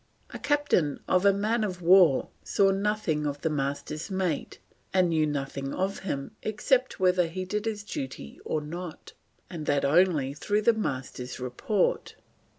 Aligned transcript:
A 0.31 0.39
Captain 0.39 0.99
of 1.07 1.27
a 1.27 1.31
man 1.31 1.63
of 1.63 1.79
war 1.79 2.29
saw 2.43 2.71
nothing 2.71 3.27
of 3.27 3.45
a 3.45 3.49
Master's 3.51 4.09
mate, 4.09 4.57
and 4.91 5.09
knew 5.09 5.27
nothing 5.27 5.75
of 5.75 5.99
him 5.99 6.35
except 6.41 6.99
whether 6.99 7.27
he 7.27 7.45
did 7.45 7.65
his 7.65 7.83
duty 7.83 8.39
or 8.43 8.61
not, 8.61 9.13
and 9.47 9.67
that 9.67 9.85
only 9.85 10.33
through 10.33 10.63
the 10.63 10.73
Master's 10.73 11.39
report. 11.39 12.15